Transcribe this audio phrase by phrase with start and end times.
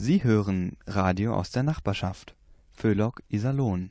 [0.00, 2.36] Sie hören Radio aus der Nachbarschaft.
[2.70, 3.90] Föhlock Iserlohn.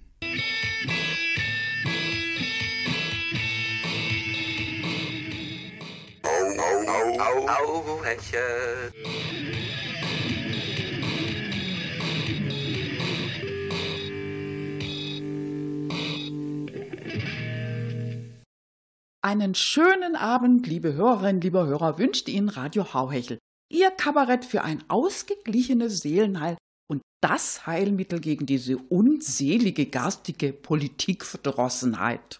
[19.21, 23.39] Einen schönen Abend, liebe Hörerinnen, lieber Hörer, wünscht Ihnen Radio Hauhechel.
[23.69, 26.57] Ihr Kabarett für ein ausgeglichenes Seelenheil
[26.89, 32.39] und das Heilmittel gegen diese unselige garstige Politikverdrossenheit.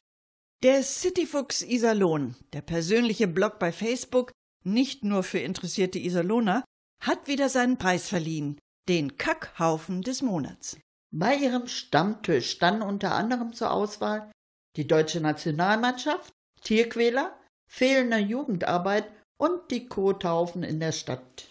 [0.63, 4.31] Der Cityfuchs Iserlohn, der persönliche Blog bei Facebook,
[4.63, 6.63] nicht nur für interessierte Iserlohner,
[7.03, 8.57] hat wieder seinen Preis verliehen,
[8.87, 10.77] den Kackhaufen des Monats.
[11.13, 14.31] Bei ihrem Stammtisch standen unter anderem zur Auswahl
[14.75, 17.37] die deutsche Nationalmannschaft, Tierquäler,
[17.69, 21.45] fehlende Jugendarbeit und die Kothaufen in der Stadt.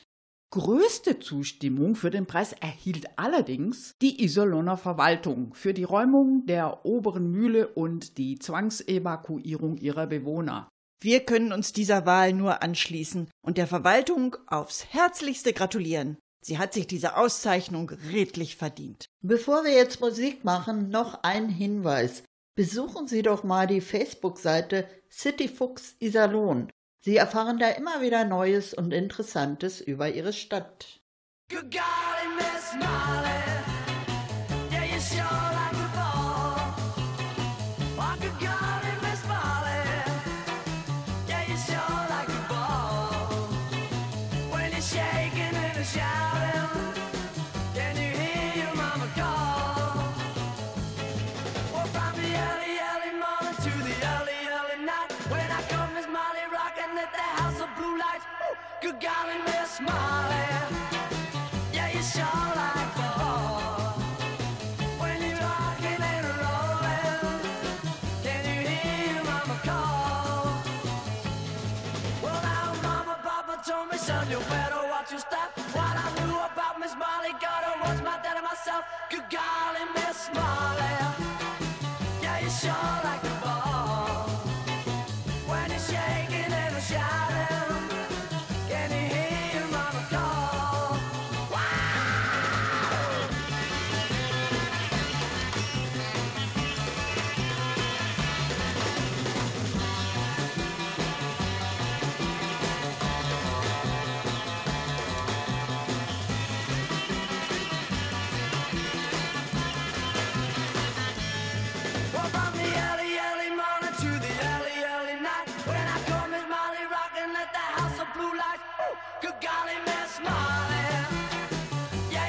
[0.53, 7.31] Größte Zustimmung für den Preis erhielt allerdings die Iserlohner Verwaltung für die Räumung der oberen
[7.31, 10.69] Mühle und die Zwangsevakuierung ihrer Bewohner.
[11.01, 16.17] Wir können uns dieser Wahl nur anschließen und der Verwaltung aufs Herzlichste gratulieren.
[16.43, 19.07] Sie hat sich diese Auszeichnung redlich verdient.
[19.21, 22.23] Bevor wir jetzt Musik machen, noch ein Hinweis.
[22.55, 26.71] Besuchen Sie doch mal die Facebook-Seite Cityfuchs Iserlohn.
[27.07, 30.99] Sie erfahren da immer wieder Neues und Interessantes über Ihre Stadt.
[31.49, 31.71] Good
[32.81, 33.56] Molly.
[58.87, 60.76] Good golly, Miss Molly.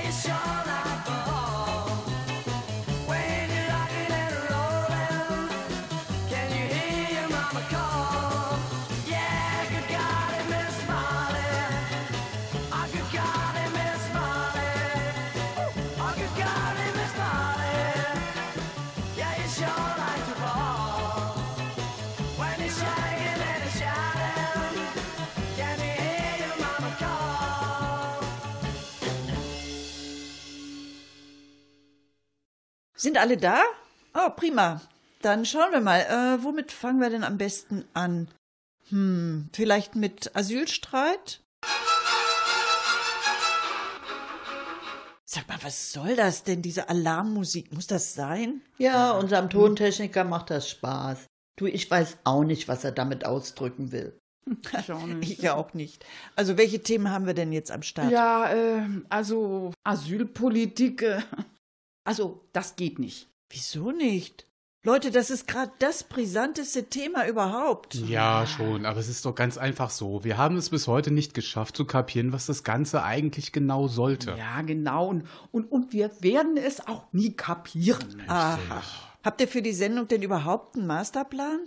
[0.07, 0.46] It's your
[33.07, 33.62] Sind alle da?
[34.13, 34.81] Oh, prima.
[35.22, 38.28] Dann schauen wir mal, äh, womit fangen wir denn am besten an?
[38.90, 41.41] Hm, vielleicht mit Asylstreit?
[45.23, 47.72] Sag mal, was soll das denn, diese Alarmmusik?
[47.72, 48.59] Muss das sein?
[48.78, 51.28] Ja, unserem Tontechniker macht das Spaß.
[51.56, 54.19] Du, ich weiß auch nicht, was er damit ausdrücken will.
[54.78, 55.39] Ich auch nicht.
[55.39, 56.06] Ich auch nicht.
[56.35, 58.12] Also, welche Themen haben wir denn jetzt am Start?
[58.12, 61.22] Ja, äh, also Asylpolitik, äh,
[62.07, 63.28] also das geht nicht.
[63.50, 64.47] Wieso nicht?
[64.84, 67.95] Leute, das ist gerade das brisanteste Thema überhaupt.
[67.95, 70.23] Ja, schon, aber es ist doch ganz einfach so.
[70.23, 74.35] Wir haben es bis heute nicht geschafft zu kapieren, was das Ganze eigentlich genau sollte.
[74.38, 75.07] Ja, genau.
[75.09, 78.24] Und, und, und wir werden es auch nie kapieren.
[78.27, 78.81] Aha.
[79.21, 81.60] Habt ihr für die Sendung denn überhaupt einen Masterplan?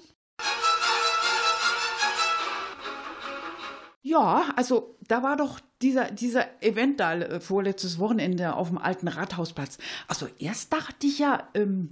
[4.03, 9.09] Ja, also da war doch dieser, dieser Event da äh, vorletztes Wochenende auf dem alten
[9.09, 9.79] Rathausplatz.
[10.09, 11.91] Also erst dachte ich ja, ähm,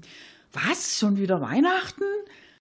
[0.53, 2.05] was, schon wieder Weihnachten?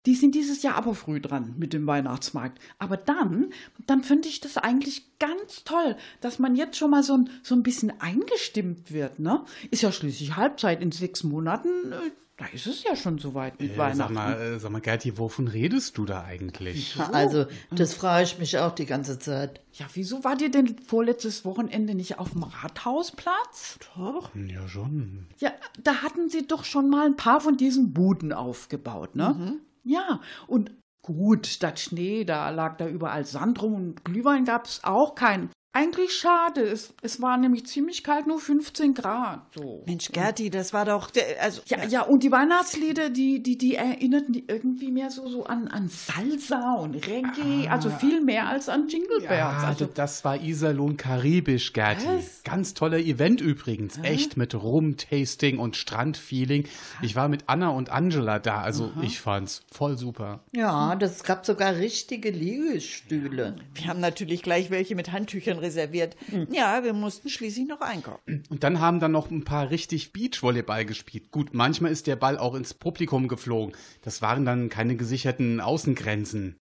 [0.07, 2.59] Die sind dieses Jahr aber früh dran mit dem Weihnachtsmarkt.
[2.79, 3.53] Aber dann,
[3.87, 7.55] dann finde ich das eigentlich ganz toll, dass man jetzt schon mal so ein, so
[7.55, 9.45] ein bisschen eingestimmt wird, ne?
[9.71, 11.93] Ist ja schließlich Halbzeit in sechs Monaten.
[11.93, 13.99] äh, Da ist es ja schon soweit mit Äh, Weihnachten.
[13.99, 16.95] sag mal, äh, sag mal, Gerti, wovon redest du da eigentlich?
[16.95, 19.61] Ja, Also, das frage ich mich auch die ganze Zeit.
[19.73, 23.79] Ja, wieso war dir denn vorletztes Wochenende nicht auf dem Rathausplatz?
[23.97, 24.31] Doch.
[24.35, 25.27] Ja, schon.
[25.39, 25.51] Ja,
[25.83, 29.59] da hatten sie doch schon mal ein paar von diesen Buden aufgebaut, ne?
[29.83, 30.71] Ja, und
[31.03, 35.51] gut, statt Schnee, da lag da überall Sand rum und Glühwein gab es auch keinen.
[35.79, 39.43] Eigentlich schade, es, es war nämlich ziemlich kalt, nur 15 Grad.
[39.55, 39.85] So.
[39.87, 43.77] Mensch, Gerti, das war doch, der- also, Ja, ja, und die Weihnachtslieder, die, die, die
[43.77, 48.69] erinnerten die irgendwie mehr so, so an, an Salsa und Reggae, also viel mehr als
[48.69, 49.31] an Jingle Bells.
[49.31, 52.07] Ja, also, das war Iserlohn Karibisch, Gerti.
[52.09, 52.43] Was?
[52.43, 53.99] Ganz toller Event übrigens.
[54.03, 56.67] Echt mit Rum-Tasting und Strandfeeling.
[57.03, 60.41] Ich war mit Anna und Angela da, also ich fand's voll super.
[60.51, 63.55] Ja, das gab sogar richtige Liegestühle.
[63.75, 66.17] wir haben natürlich gleich welche mit Handtüchern reserviert.
[66.51, 68.43] Ja, wir mussten schließlich noch einkaufen.
[68.49, 71.31] Und dann haben dann noch ein paar richtig Beachvolleyball gespielt.
[71.31, 73.75] Gut, manchmal ist der Ball auch ins Publikum geflogen.
[74.03, 76.57] Das waren dann keine gesicherten Außengrenzen.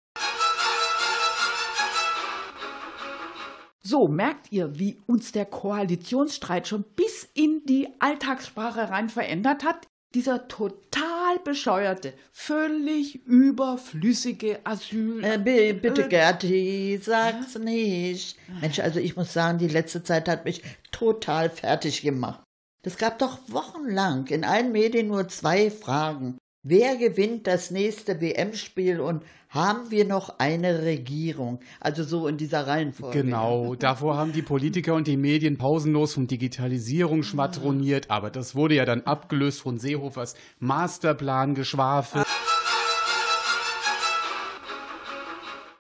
[3.87, 9.87] so, merkt ihr, wie uns der Koalitionsstreit schon bis in die Alltagssprache rein verändert hat?
[10.15, 15.23] Dieser total bescheuerte, völlig überflüssige Asyl.
[15.25, 18.39] Äh, bi- bitte, Äh, Gerti, sag's nicht.
[18.61, 20.63] Mensch, also ich muss sagen, die letzte Zeit hat mich
[20.93, 22.41] total fertig gemacht.
[22.83, 26.39] Es gab doch wochenlang in allen Medien nur zwei Fragen.
[26.69, 31.61] Wer gewinnt das nächste WM-Spiel und haben wir noch eine Regierung?
[31.79, 33.23] Also so in dieser Reihenfolge.
[33.23, 38.75] Genau, davor haben die Politiker und die Medien pausenlos von Digitalisierung schwadroniert, aber das wurde
[38.75, 42.25] ja dann abgelöst von Seehofers Masterplan-Geschwafel.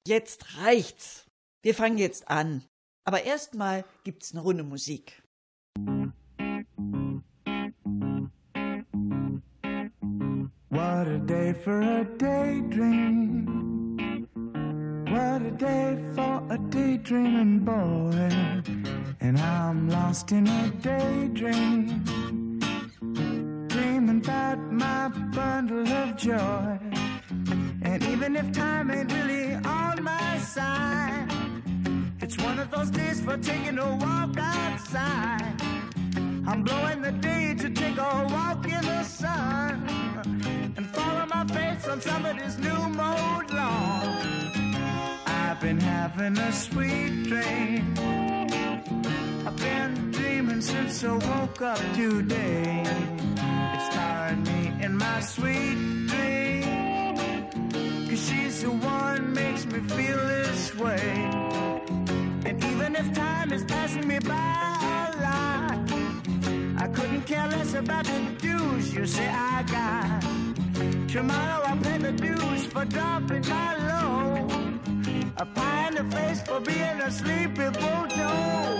[0.06, 1.26] Jetzt reicht's.
[1.62, 2.62] Wir fangen jetzt an.
[3.04, 5.20] Aber erstmal gibt's eine Runde Musik.
[11.06, 13.46] What a day for a daydream.
[15.08, 18.64] What a day for a daydreaming boy.
[19.20, 22.02] And I'm lost in a daydream.
[23.68, 26.76] Dreaming about my bundle of joy.
[27.82, 31.28] And even if time ain't really on my side,
[32.20, 35.85] it's one of those days for taking a walk outside.
[36.48, 39.84] I'm blowing the day to take a walk in the sun
[40.76, 44.26] and follow my face on somebody's new mode lawn.
[45.26, 47.94] I've been having a sweet dream.
[49.46, 52.82] I've been dreaming since I woke up today.
[53.74, 57.16] It's tiring me in my sweet dream.
[58.08, 61.12] Cause she's the one makes me feel this way.
[62.44, 65.55] And even if time is passing me by a lot,
[67.26, 70.22] I couldn't care less about the dues you say I got.
[71.08, 74.78] Tomorrow I'll pay the dues for dropping my load.
[75.36, 78.76] A pie in the face for being a sleepy bulldog.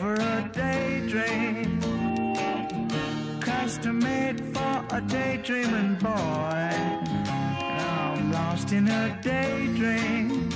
[0.00, 1.78] For a daydream,
[3.38, 6.70] custom made for a daydreaming boy.
[8.08, 10.48] I'm lost in a daydream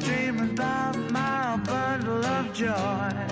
[0.00, 3.28] dreaming about my bundle of joy.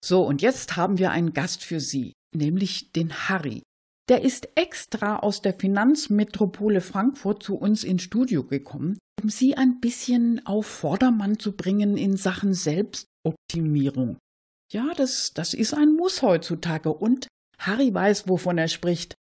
[0.00, 3.62] So, und jetzt haben wir einen Gast für Sie, nämlich den Harry.
[4.08, 9.80] Der ist extra aus der Finanzmetropole Frankfurt zu uns ins Studio gekommen, um Sie ein
[9.80, 14.18] bisschen auf Vordermann zu bringen in Sachen Selbstoptimierung.
[14.70, 19.14] Ja, das, das ist ein Muss heutzutage und Harry weiß, wovon er spricht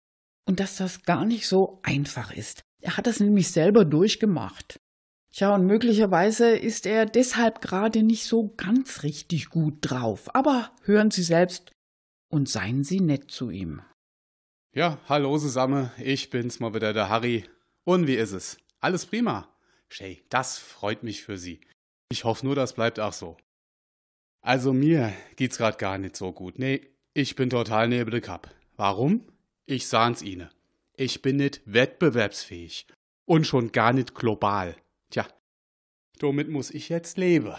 [0.49, 2.62] und dass das gar nicht so einfach ist.
[2.83, 4.79] Er hat das nämlich selber durchgemacht.
[5.33, 10.35] Tja, und möglicherweise ist er deshalb gerade nicht so ganz richtig gut drauf.
[10.35, 11.71] Aber hören Sie selbst
[12.30, 13.82] und seien Sie nett zu ihm.
[14.72, 17.44] Ja, hallo zusammen, ich bin's mal wieder, der Harry.
[17.84, 18.56] Und wie ist es?
[18.80, 19.52] Alles prima?
[19.88, 21.60] Shay, das freut mich für Sie.
[22.10, 23.37] Ich hoffe nur, das bleibt auch so.
[24.42, 26.58] Also mir geht's grad gar nicht so gut.
[26.58, 28.54] Nee, Ich bin total neben der Kap.
[28.76, 29.26] Warum?
[29.66, 30.49] Ich sah's Ihnen.
[30.96, 32.87] Ich bin nicht wettbewerbsfähig.
[33.26, 34.76] Und schon gar nicht global.
[35.10, 35.26] Tja,
[36.18, 37.54] damit muss ich jetzt leben.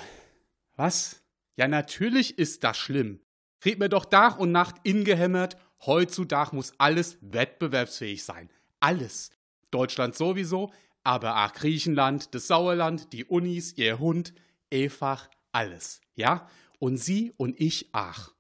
[0.75, 1.21] Was?
[1.57, 3.19] Ja, natürlich ist das schlimm.
[3.63, 8.49] Red mir doch Tag und Nacht ingehämmert, heutzutage muss alles wettbewerbsfähig sein.
[8.79, 9.31] Alles.
[9.69, 10.71] Deutschland sowieso,
[11.03, 14.33] aber auch Griechenland, das Sauerland, die Unis, ihr Hund,
[14.71, 16.01] einfach alles.
[16.15, 16.47] Ja?
[16.79, 18.33] Und Sie und ich auch.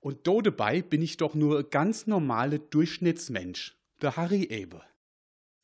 [0.00, 4.82] Und do dabei bin ich doch nur ganz normale Durchschnittsmensch, der Harry Ebe.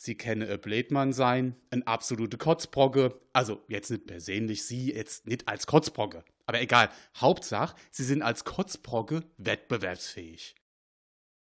[0.02, 5.46] Sie kenne ein Blädmann sein, ein absolute Kotzbrogge, also jetzt nicht persönlich Sie, jetzt nicht
[5.46, 6.88] als Kotzbrogge, aber egal,
[7.18, 10.54] Hauptsache, Sie sind als Kotzbrogge wettbewerbsfähig.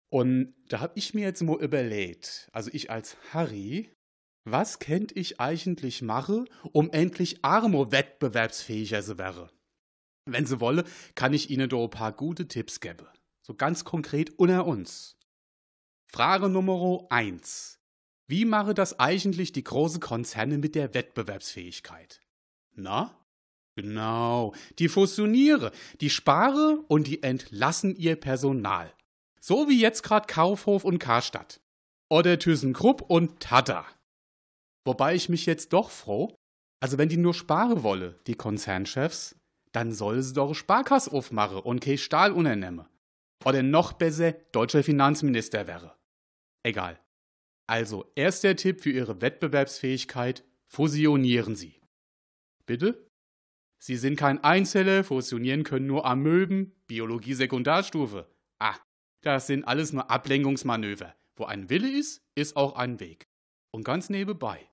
[0.09, 3.91] Und da hab ich mir jetzt mal überlegt, also ich als Harry,
[4.45, 9.51] was kennt ich eigentlich mache, um endlich Armo wettbewerbsfähiger zu wäre?
[10.25, 10.85] Wenn Sie wolle,
[11.15, 13.07] kann ich Ihnen da ein paar gute Tipps geben.
[13.41, 15.17] So ganz konkret unter uns.
[16.09, 17.76] Frage Nummer eins:
[18.27, 22.21] Wie mache das eigentlich die großen Konzerne mit der Wettbewerbsfähigkeit?
[22.75, 23.17] Na?
[23.75, 28.91] Genau, die fusioniere, die spare und die entlassen ihr Personal.
[29.39, 31.61] So wie jetzt gerade Kaufhof und Karstadt.
[32.09, 33.85] Oder ThyssenKrupp und Tata.
[34.83, 36.35] Wobei ich mich jetzt doch froh,
[36.79, 39.35] also wenn die nur sparen wolle, die Konzernchefs,
[39.71, 42.87] dann soll sie doch Sparkasse aufmachen und kein Stahl unternehmen.
[43.45, 45.95] Oder noch besser, deutscher Finanzminister wäre.
[46.63, 46.99] Egal.
[47.67, 51.81] Also, erster Tipp für Ihre Wettbewerbsfähigkeit, fusionieren Sie.
[52.65, 53.09] Bitte?
[53.77, 58.27] Sie sind kein Einzeller, fusionieren können nur Amöben, Biologie Sekundarstufe.
[58.59, 58.77] Ah,
[59.21, 61.13] das sind alles nur Ablenkungsmanöver.
[61.35, 63.27] Wo ein Wille ist, ist auch ein Weg.
[63.71, 64.67] Und ganz nebenbei.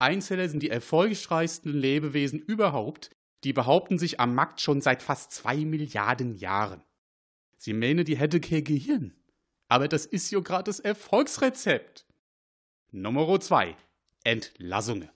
[0.00, 3.10] Einzeller sind die erfolgreichsten Lebewesen überhaupt,
[3.44, 6.82] die behaupten sich am Markt schon seit fast zwei Milliarden Jahren.
[7.56, 9.14] Sie meinen, die hätte kein Gehirn.
[9.68, 12.07] Aber das ist ja gerade das Erfolgsrezept.
[12.90, 13.76] Nummer zwei:
[14.24, 15.10] Entlassungen.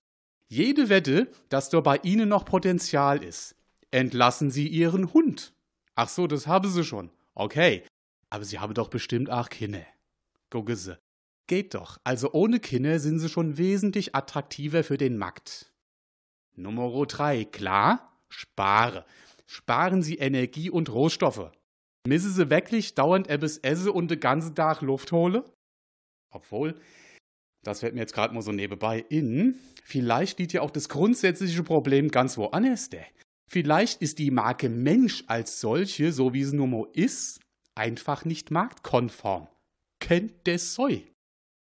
[0.47, 3.55] Jede Wette, dass da bei Ihnen noch Potenzial ist.
[3.89, 5.53] Entlassen Sie Ihren Hund.
[5.95, 7.09] Ach so, das haben Sie schon.
[7.33, 7.83] Okay.
[8.29, 9.85] Aber Sie haben doch bestimmt auch Kinder.
[10.51, 10.97] Gucke Sie.
[11.47, 11.97] Geht doch.
[12.03, 15.73] Also ohne Kinder sind Sie schon wesentlich attraktiver für den Markt.
[16.55, 17.45] Nummer drei.
[17.45, 18.19] Klar?
[18.29, 19.05] Spare.
[19.45, 21.51] Sparen Sie Energie und Rohstoffe.
[22.05, 25.45] Müssen Sie wirklich dauernd etwas essen und den ganzen Tag Luft hole?
[26.29, 26.79] Obwohl,
[27.63, 29.59] das fällt mir jetzt gerade mal so nebenbei in.
[29.83, 32.89] Vielleicht liegt ja auch das grundsätzliche Problem ganz woanders.
[33.49, 37.39] Vielleicht ist die Marke Mensch als solche, so wie sie nun mal ist,
[37.75, 39.47] einfach nicht marktkonform.
[39.99, 41.03] Kennt das Soi.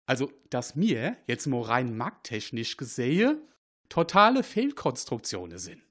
[0.06, 3.42] Also, dass mir jetzt mal rein markttechnisch gesehen
[3.88, 5.82] totale Fehlkonstruktionen sind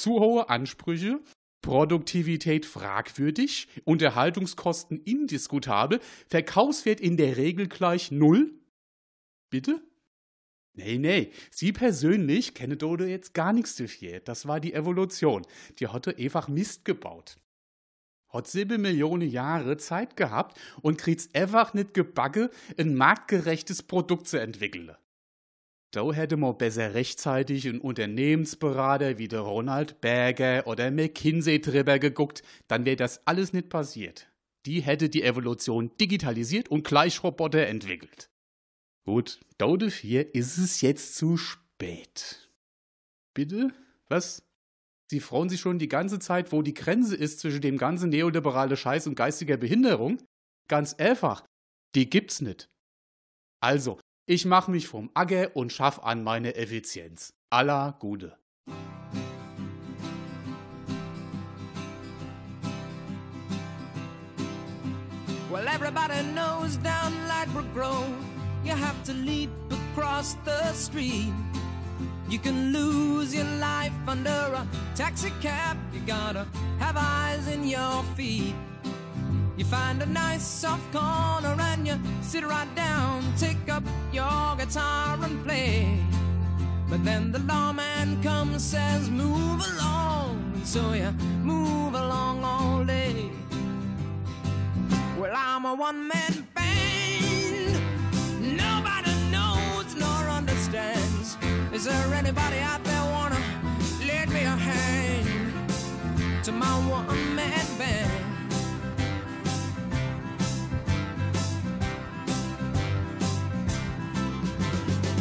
[0.00, 1.20] zu hohe Ansprüche,
[1.62, 8.59] Produktivität fragwürdig, Unterhaltungskosten indiskutabel, Verkaufswert in der Regel gleich null?
[9.50, 9.82] Bitte?
[10.72, 14.20] Nee, nee, Sie persönlich kennen Dodo jetzt gar nichts dafür.
[14.20, 15.46] Das war die Evolution.
[15.78, 17.36] Die hatte einfach Mist gebaut.
[18.28, 24.40] Hat sieben Millionen Jahre Zeit gehabt und kriegt's einfach nicht gebacke, ein marktgerechtes Produkt zu
[24.40, 24.94] entwickeln.
[25.90, 32.44] Da hätte man besser rechtzeitig einen Unternehmensberater wie der Ronald Berger oder McKinsey drüber geguckt,
[32.68, 34.30] dann wäre das alles nicht passiert.
[34.66, 38.30] Die hätte die Evolution digitalisiert und gleich Roboter entwickelt.
[39.06, 42.50] Gut, Dode 4 ist es jetzt zu spät.
[43.34, 43.72] Bitte?
[44.08, 44.42] Was?
[45.10, 48.76] Sie freuen sich schon die ganze Zeit, wo die Grenze ist zwischen dem ganzen neoliberale
[48.76, 50.22] Scheiß und geistiger Behinderung?
[50.68, 51.44] Ganz einfach,
[51.94, 52.68] die gibt's nicht.
[53.60, 57.32] Also, ich mache mich vom Acker und schaff an meine Effizienz.
[57.50, 58.38] Aller Gute.
[65.50, 68.14] Well, everybody knows down Ladbroke Grove,
[68.70, 71.32] you have to leap across the street.
[72.28, 75.76] You can lose your life under a taxi cab.
[75.92, 76.46] You gotta
[76.78, 78.54] have eyes in your feet.
[79.56, 85.18] You find a nice soft corner and you sit right down, take up your guitar
[85.20, 85.98] and play.
[86.88, 91.10] But then the lawman comes, says, move along, and so you
[91.42, 93.30] move along all day.
[95.18, 96.59] Well, I'm a one man band,
[101.72, 103.40] Is there anybody out there wanna
[104.04, 105.54] lend me a hand
[106.44, 108.10] to my one man band?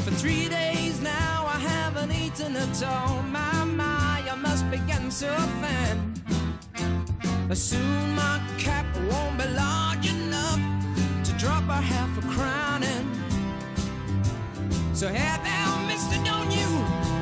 [0.03, 3.21] For three days now I haven't eaten at all.
[3.23, 6.09] My, my, I must be getting so thin.
[7.55, 10.59] Soon my cap won't be large enough
[11.25, 13.28] to drop a half a crown in.
[14.99, 16.67] So hey there, mister, don't you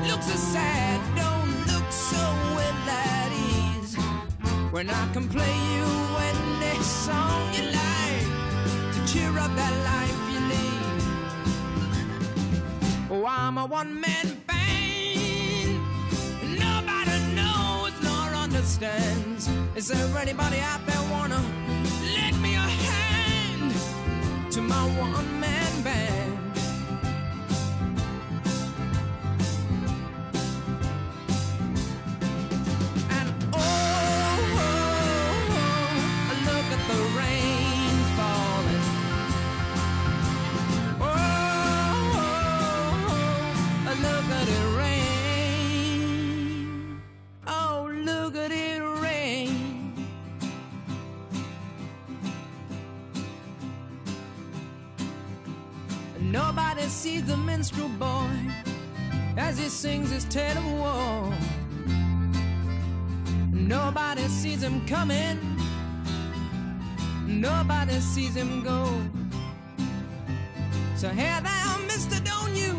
[0.10, 2.18] look so sad, don't look so
[2.58, 3.96] well at ease.
[4.72, 5.86] When I can play you
[6.32, 8.26] any song you like
[8.94, 11.02] to cheer up that life you lead.
[13.12, 15.80] Oh, I'm a one-man band.
[16.58, 19.50] Nobody knows nor understands.
[19.76, 21.44] Is there anybody out there wanna
[22.16, 23.72] lend me a hand
[24.52, 25.67] to my one-man band?
[64.68, 65.40] Him coming.
[67.26, 68.82] Nobody sees him go.
[70.96, 72.74] So hey there, mister, don't you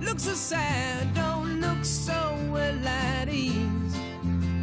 [0.00, 3.96] look so sad, don't look so well at ease.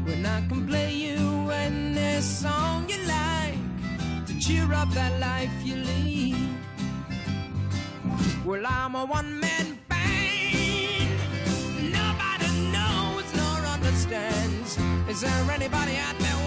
[0.05, 3.59] When I can play you any song you like
[4.27, 6.38] to cheer up that life you lead.
[8.45, 11.19] Well, I'm a one-man band.
[12.00, 14.77] Nobody knows nor understands.
[15.09, 16.38] Is there anybody out there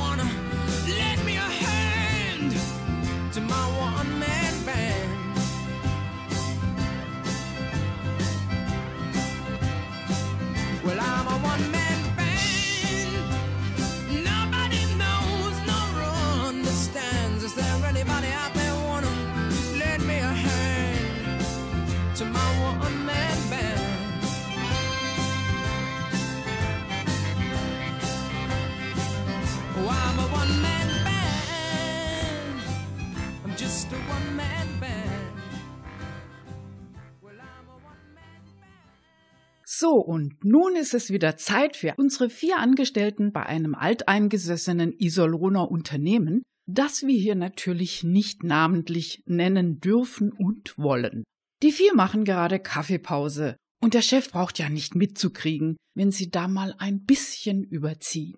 [39.82, 45.72] So, und nun ist es wieder Zeit für unsere vier Angestellten bei einem alteingesessenen Iserlohner
[45.72, 51.24] Unternehmen, das wir hier natürlich nicht namentlich nennen dürfen und wollen.
[51.64, 56.46] Die vier machen gerade Kaffeepause und der Chef braucht ja nicht mitzukriegen, wenn sie da
[56.46, 58.36] mal ein bisschen überziehen.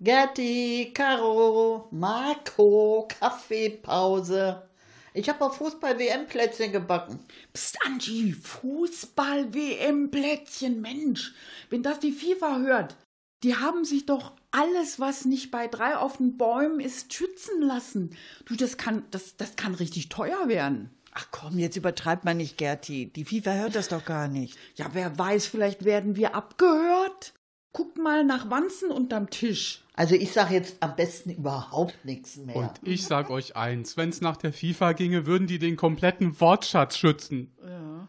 [0.00, 4.68] Gerti, Caro, Marco, Kaffeepause.
[5.12, 7.20] Ich habe auf Fußball-WM-Plätzchen gebacken.
[7.52, 11.32] Psst, Angie, Fußball-WM-Plätzchen, Mensch,
[11.70, 12.96] wenn das die FIFA hört,
[13.44, 18.16] die haben sich doch alles, was nicht bei drei auf den Bäumen ist, schützen lassen.
[18.46, 20.90] Du, das kann, das, das kann richtig teuer werden.
[21.12, 23.12] Ach komm, jetzt übertreibt man nicht, Gerti.
[23.12, 24.58] Die FIFA hört das doch gar nicht.
[24.74, 27.32] Ja, wer weiß, vielleicht werden wir abgehört.
[27.74, 29.82] Guck mal nach Wanzen unterm Tisch.
[29.94, 32.54] Also ich sage jetzt am besten überhaupt nichts mehr.
[32.54, 36.96] Und ich sag euch eins, wenn's nach der FIFA ginge, würden die den kompletten Wortschatz
[36.96, 37.52] schützen.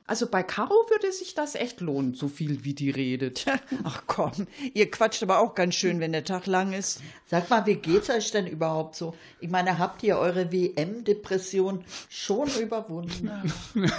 [0.06, 3.48] Also bei Caro würde sich das echt lohnen, so viel wie die redet.
[3.84, 7.02] Ach komm, ihr quatscht aber auch ganz schön, wenn der Tag lang ist.
[7.26, 9.16] Sag mal, wie geht's euch denn überhaupt so?
[9.40, 13.32] Ich meine, habt ihr eure WM-Depression schon überwunden?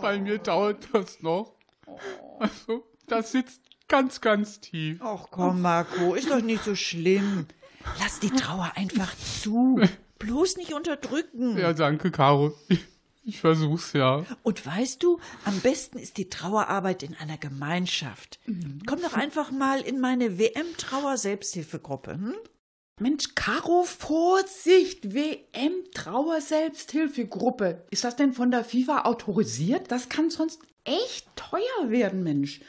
[0.00, 1.52] Bei mir dauert das noch.
[2.38, 5.00] Also, das sitzt ganz, ganz tief.
[5.02, 7.46] Ach komm, Marco, ist doch nicht so schlimm.
[8.00, 9.80] Lass die Trauer einfach zu.
[10.18, 11.58] Bloß nicht unterdrücken.
[11.58, 12.54] Ja, danke, Caro.
[13.22, 14.24] Ich, versuch's ja.
[14.42, 18.38] Und weißt du, am besten ist die Trauerarbeit in einer Gemeinschaft.
[18.86, 22.12] Komm doch einfach mal in meine WM-Trauer-Selbsthilfegruppe.
[22.12, 22.34] Hm?
[22.98, 25.12] Mensch, Caro, Vorsicht!
[25.12, 27.84] WM-Trauer-Selbsthilfegruppe.
[27.90, 29.90] Ist das denn von der FIFA autorisiert?
[29.90, 32.62] Das kann sonst echt teuer werden, Mensch.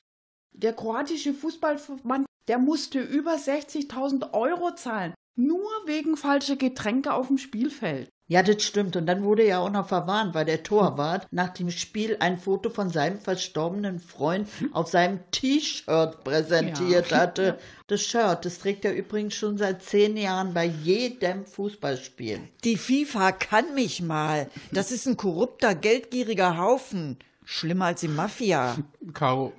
[0.57, 5.13] Der kroatische Fußballverband, der musste über 60.000 Euro zahlen.
[5.35, 8.09] Nur wegen falscher Getränke auf dem Spielfeld.
[8.29, 8.95] Ja, das stimmt.
[8.95, 12.71] Und dann wurde er auch noch verwarnt, weil der Torwart nach dem Spiel ein Foto
[12.71, 17.17] von seinem verstorbenen Freund auf seinem T-Shirt präsentiert Ja.
[17.19, 17.59] hatte.
[17.85, 22.39] Das Shirt, das trägt er übrigens schon seit zehn Jahren bei jedem Fußballspiel.
[22.63, 24.49] Die FIFA kann mich mal.
[24.71, 27.17] Das ist ein korrupter, geldgieriger Haufen.
[27.49, 28.75] Schlimmer als die Mafia.
[29.13, 29.53] Caro,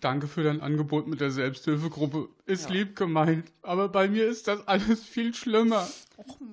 [0.00, 2.28] danke für dein Angebot mit der Selbsthilfegruppe.
[2.44, 5.88] Ist lieb gemeint, aber bei mir ist das alles viel schlimmer.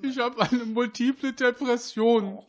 [0.01, 2.39] Ich habe eine multiple Depression.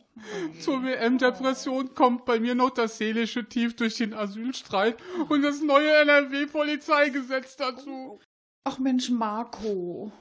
[0.61, 4.95] Zur WM-Depression kommt bei mir noch das seelische Tief durch den Asylstreit
[5.27, 8.21] und das neue NRW-Polizeigesetz dazu.
[8.63, 10.13] Ach Mensch, Marco.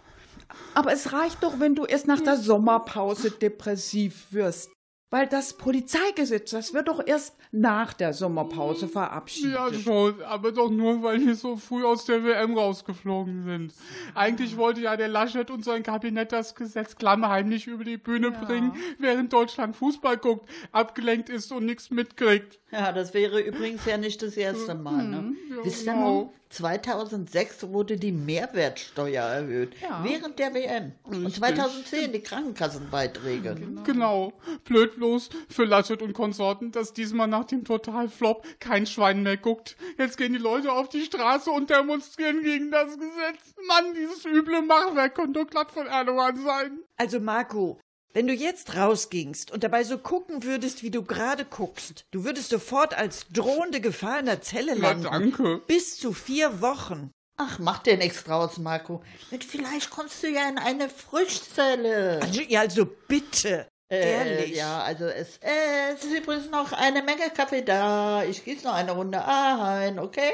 [0.75, 4.73] Aber es reicht doch, wenn du erst nach der Sommerpause depressiv wirst.
[5.13, 9.53] Weil das Polizeigesetz, das wird doch erst nach der Sommerpause verabschiedet.
[9.53, 13.75] Ja, schon, aber doch nur, weil wir so früh aus der WM rausgeflogen sind.
[14.15, 18.73] Eigentlich wollte ja der Laschet und sein Kabinett das Gesetz klammheimlich über die Bühne bringen,
[18.99, 22.59] während Deutschland Fußball guckt, abgelenkt ist und nichts mitkriegt.
[22.71, 25.05] Ja, das wäre übrigens ja nicht das erste Mal.
[25.05, 25.35] Ne?
[25.63, 26.23] Wisst ihr genau.
[26.23, 29.75] noch, 2006 wurde die Mehrwertsteuer erhöht.
[29.81, 30.05] Ja.
[30.05, 30.93] Während der WM.
[31.05, 31.37] Und Richtig.
[31.37, 33.57] 2010 die Krankenkassenbeiträge.
[33.85, 34.33] Genau.
[34.65, 39.77] Blöd bloß für Laschet und Konsorten, dass diesmal nach dem Totalflop kein Schwein mehr guckt.
[39.99, 43.55] Jetzt gehen die Leute auf die Straße und demonstrieren gegen das Gesetz.
[43.67, 46.79] Mann, dieses üble Machwerk könnte doch glatt von Erdogan sein.
[46.97, 47.81] Also Marco,
[48.15, 52.51] wenn du jetzt rausgingst und dabei so gucken würdest, wie du gerade guckst, du würdest
[52.51, 55.05] sofort als drohende Gefahr in der Zelle Na, landen.
[55.05, 55.61] danke.
[55.67, 57.11] Bis zu vier Wochen.
[57.39, 59.03] Ach, mach dir nichts draus, Marco.
[59.31, 62.21] Und vielleicht kommst du ja in eine Frischzelle.
[62.23, 63.67] Also, ja, also bitte.
[63.89, 64.53] Ehrlich.
[64.53, 68.23] Äh, ja, also es, äh, es ist übrigens noch eine Menge Kaffee da.
[68.25, 70.33] Ich gieße noch eine Runde ein, okay?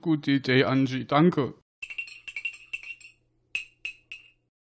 [0.00, 1.54] Gute Idee, Angie, danke.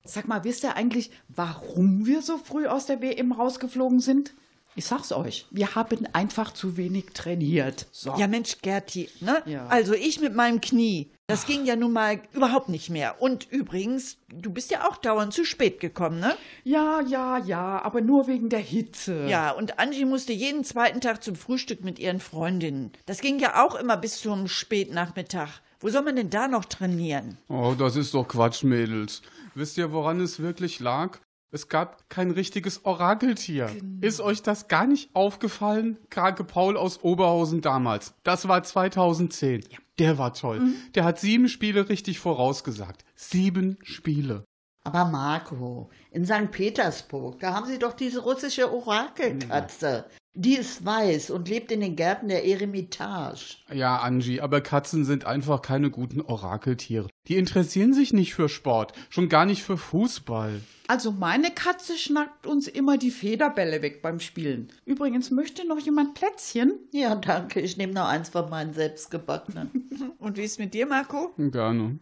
[0.06, 4.34] Sag mal, wisst ihr eigentlich, warum wir so früh aus der WM rausgeflogen sind?
[4.76, 7.86] Ich sag's euch, wir haben einfach zu wenig trainiert.
[7.90, 8.14] So.
[8.18, 9.40] Ja, Mensch, Gerti, ne?
[9.46, 9.66] Ja.
[9.68, 11.10] Also ich mit meinem Knie.
[11.26, 13.22] Das ging ja nun mal überhaupt nicht mehr.
[13.22, 16.36] Und übrigens, du bist ja auch dauernd zu spät gekommen, ne?
[16.64, 19.26] ja, ja, ja, aber nur wegen der Hitze.
[19.26, 22.92] Ja, und Angie musste jeden zweiten Tag zum Frühstück mit ihren Freundinnen.
[23.06, 25.62] Das ging ja auch immer bis zum Spätnachmittag.
[25.80, 27.38] Wo soll man denn da noch trainieren?
[27.48, 29.22] Oh, das ist doch Quatsch, Mädels.
[29.54, 31.18] Wisst ihr, woran es wirklich lag?
[31.52, 33.70] Es gab kein richtiges Orakeltier.
[34.00, 35.98] Ist euch das gar nicht aufgefallen?
[36.10, 38.14] Krake Paul aus Oberhausen damals.
[38.24, 39.64] Das war 2010.
[40.00, 40.60] Der war toll.
[40.96, 43.04] Der hat sieben Spiele richtig vorausgesagt.
[43.14, 44.44] Sieben Spiele.
[44.82, 46.50] Aber Marco, in St.
[46.50, 50.06] Petersburg, da haben sie doch diese russische Orakelkatze.
[50.36, 53.56] Die ist weiß und lebt in den Gärten der Eremitage.
[53.72, 57.08] Ja, Angie, aber Katzen sind einfach keine guten Orakeltiere.
[57.28, 60.60] Die interessieren sich nicht für Sport, schon gar nicht für Fußball.
[60.88, 64.72] Also meine Katze schnackt uns immer die Federbälle weg beim Spielen.
[64.84, 66.80] Übrigens möchte noch jemand Plätzchen?
[66.90, 67.60] Ja, danke.
[67.60, 70.14] Ich nehme noch eins von meinen selbstgebackenen.
[70.18, 71.32] Und wie ist mit dir, Marco?
[71.38, 72.00] Gerne.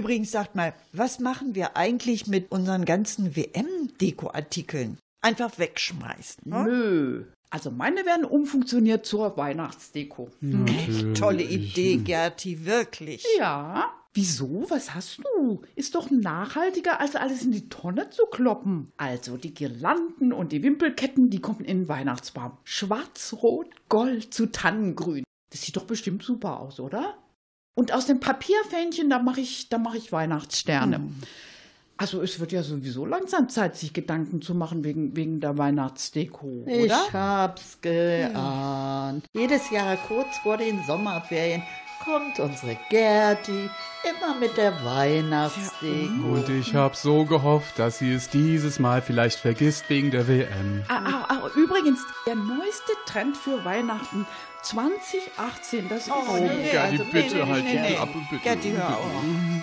[0.00, 4.98] Übrigens, sagt mal, was machen wir eigentlich mit unseren ganzen WM-Deko-Artikeln?
[5.24, 6.42] Einfach wegschmeißen.
[6.44, 6.64] Ne?
[6.64, 7.24] Nö.
[7.48, 10.28] Also meine werden umfunktioniert zur Weihnachtsdeko.
[10.66, 13.24] Echt tolle Idee, Gerti, wirklich.
[13.38, 13.90] Ja.
[14.12, 14.66] Wieso?
[14.68, 15.62] Was hast du?
[15.76, 18.92] Ist doch nachhaltiger, als alles in die Tonne zu kloppen.
[18.98, 22.58] Also die Girlanden und die Wimpelketten, die kommen in den Weihnachtsbaum.
[22.64, 25.24] Schwarz, Rot, Gold zu Tannengrün.
[25.50, 27.16] Das sieht doch bestimmt super aus, oder?
[27.74, 31.08] Und aus dem Papierfähnchen, da mache ich, da mache ich Weihnachtssterne.
[31.96, 36.64] Also es wird ja sowieso langsam Zeit, sich Gedanken zu machen wegen, wegen der Weihnachtsdeko,
[36.66, 37.12] Ich oder?
[37.12, 39.24] hab's geahnt.
[39.32, 41.62] Jedes Jahr kurz vor den Sommerferien
[42.04, 43.70] kommt unsere Gerti
[44.04, 46.34] immer mit der Weihnachtsdeko.
[46.34, 50.82] Und ich hab so gehofft, dass sie es dieses Mal vielleicht vergisst wegen der WM.
[50.88, 54.26] Ah, ah, ah, übrigens, der neueste Trend für Weihnachten
[54.64, 57.94] 2018, das ist, Oh, nee, Gerti, also, nee, bitte nee, halt nee, die nee.
[57.94, 58.42] Klappe, bitte.
[58.42, 59.04] Gerti, hör auf.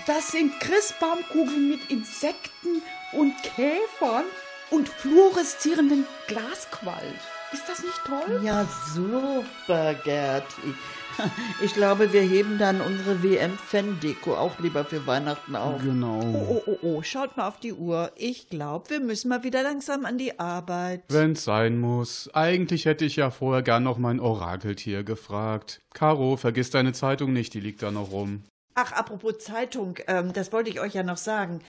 [0.07, 2.81] das sind Christbaumkugeln mit Insekten
[3.13, 4.25] und Käfern
[4.69, 7.15] und fluoreszierenden Glasquallen.
[7.51, 8.41] Ist das nicht toll?
[8.43, 10.73] Ja, super, Gerti.
[11.63, 15.81] Ich glaube, wir heben dann unsere WM-Fan-Deko auch lieber für Weihnachten auf.
[15.81, 16.19] Genau.
[16.21, 18.11] Oh, oh, oh, schaut mal auf die Uhr.
[18.15, 21.03] Ich glaube, wir müssen mal wieder langsam an die Arbeit.
[21.09, 22.29] Wenn's sein muss.
[22.33, 25.81] Eigentlich hätte ich ja vorher gern noch mein Orakeltier gefragt.
[25.93, 28.43] Caro, vergiss deine Zeitung nicht, die liegt da noch rum.
[28.73, 31.61] Ach, apropos Zeitung, ähm, das wollte ich euch ja noch sagen.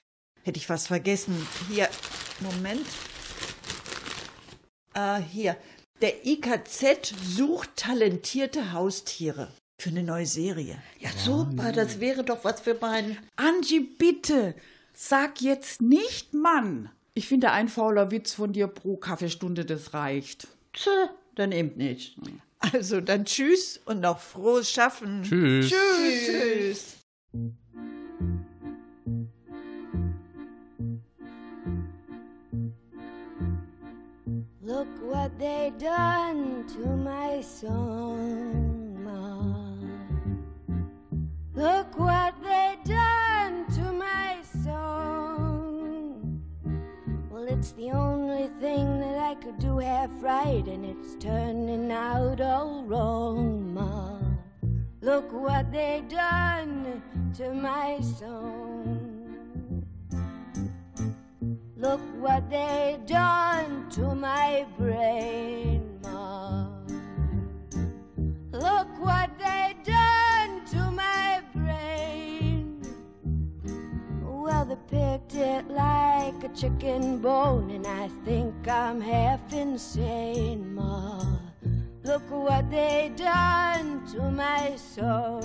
[0.43, 1.47] Hätte ich fast vergessen.
[1.69, 1.87] Hier,
[2.39, 2.85] Moment.
[4.93, 5.55] Ah, hier.
[6.01, 10.81] Der IKZ sucht talentierte Haustiere für eine neue Serie.
[10.99, 13.17] Ja, super, das wäre doch was für meinen.
[13.35, 14.55] Angie, bitte,
[14.93, 16.89] sag jetzt nicht Mann.
[17.13, 20.47] Ich finde, ein fauler Witz von dir pro Kaffeestunde, das reicht.
[20.73, 20.89] Tö,
[21.35, 22.17] dann eben nicht.
[22.59, 25.23] Also dann tschüss und noch frohes Schaffen.
[25.23, 25.69] Tschüss.
[25.69, 26.97] Tschüss.
[27.33, 27.62] Look
[35.13, 39.75] what they done to my song, Ma.
[41.53, 46.41] Look what they done to my song.
[47.29, 52.41] Well, It's the only thing that I could do half right, and it's turning out
[52.41, 54.17] all wrong, Ma.
[55.01, 57.03] Look what they done
[57.37, 59.02] to my song.
[61.83, 66.69] Look what they done to my brain, Ma.
[68.53, 72.81] Look what they done to my brain.
[74.23, 81.21] Well, they picked it like a chicken bone, and I think I'm half insane, Ma.
[82.05, 85.41] Look what they done to my soul.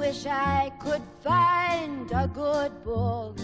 [0.00, 3.38] Wish I could find a good book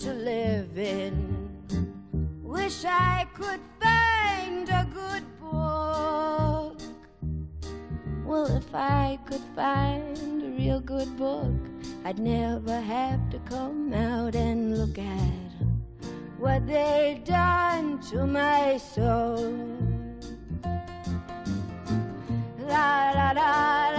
[0.00, 1.48] to live in.
[2.42, 6.78] Wish I could find a good book.
[8.26, 11.56] Well, if I could find a real good book,
[12.04, 15.50] I'd never have to come out and look at
[16.38, 19.56] what they've done to my soul.
[22.68, 23.89] La la la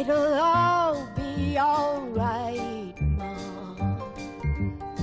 [0.00, 4.00] it'll all be alright, Mom.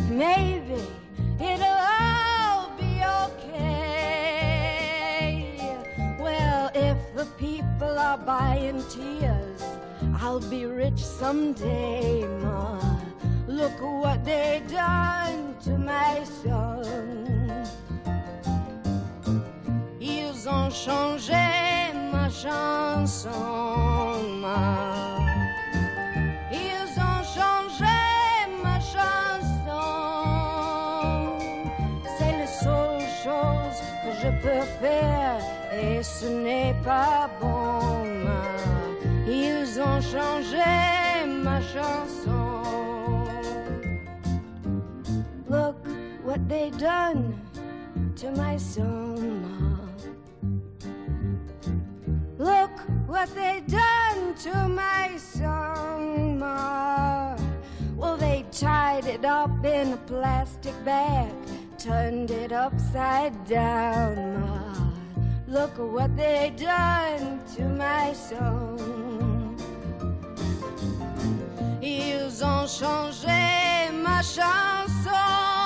[0.10, 0.82] Maybe
[1.40, 4.48] it'll all be okay.
[6.20, 9.62] Well, if the people are buying tears,
[10.20, 12.80] I'll be rich someday, Ma.
[13.48, 17.68] Look what they done to my son.
[20.00, 24.07] Ils ont changé ma chanson,
[26.52, 28.00] Ils ont changé
[28.64, 29.86] ma chanson.
[32.18, 35.40] C'est la seule chose que je peux faire
[35.74, 37.58] et ce n'est pas bon.
[39.28, 40.64] Ils ont changé
[41.44, 42.64] ma chanson.
[45.50, 45.76] Look
[46.24, 47.36] what they done
[48.16, 49.78] to my Ma.
[52.40, 52.72] Look
[53.08, 54.07] what they done
[54.40, 57.36] to my song, Ma.
[57.96, 61.32] Well, they tied it up in a plastic bag,
[61.80, 64.92] turned it upside down, Ma.
[65.48, 69.58] Look what they done to my song.
[71.82, 75.57] Ils ont changé ma chanson.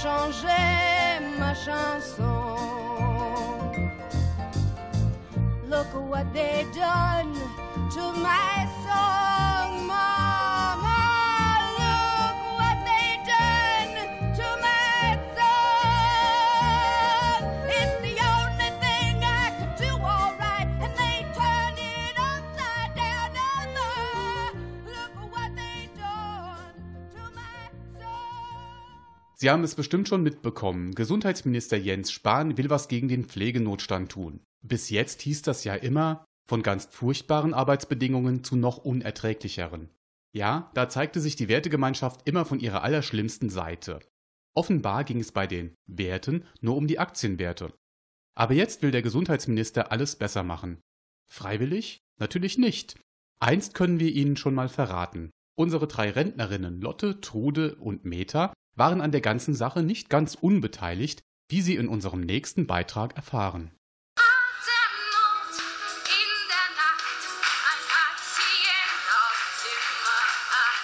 [0.00, 2.54] Changé ma chanson.
[5.68, 7.34] Look what they done
[7.94, 9.37] to my song,
[29.40, 30.96] Sie haben es bestimmt schon mitbekommen.
[30.96, 34.40] Gesundheitsminister Jens Spahn will was gegen den Pflegenotstand tun.
[34.62, 39.90] Bis jetzt hieß das ja immer von ganz furchtbaren Arbeitsbedingungen zu noch unerträglicheren.
[40.32, 44.00] Ja, da zeigte sich die Wertegemeinschaft immer von ihrer allerschlimmsten Seite.
[44.56, 47.72] Offenbar ging es bei den Werten nur um die Aktienwerte.
[48.34, 50.80] Aber jetzt will der Gesundheitsminister alles besser machen.
[51.32, 52.00] Freiwillig?
[52.18, 52.98] Natürlich nicht.
[53.38, 55.30] Einst können wir Ihnen schon mal verraten.
[55.56, 61.22] Unsere drei Rentnerinnen Lotte, Trude und Meta waren an der ganzen Sache nicht ganz unbeteiligt,
[61.48, 63.72] wie Sie in unserem nächsten Beitrag erfahren.
[64.16, 65.58] Atemnot
[66.04, 67.22] in der Nacht,
[67.68, 70.20] ein Patient auf Zimmer